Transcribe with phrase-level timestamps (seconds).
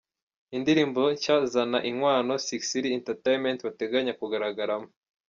[0.57, 4.89] Indirimbo nshya Zana Inkwano Sick City Entertainment bateganya kugaragaramo:.